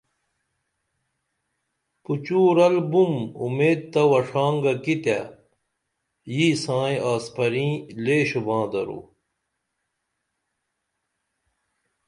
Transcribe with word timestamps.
پُچو 2.03 2.41
رلبُم 2.57 3.13
اُمید 3.41 3.81
تہ 3.91 4.01
وݜانگہ 4.09 4.73
کی 4.83 4.95
تے 5.03 5.19
ییئی 6.35 6.49
سائیں 6.63 7.01
آسپریں 7.11 7.73
لے 8.03 8.17
شوباں 8.29 8.65
درو 8.71 8.99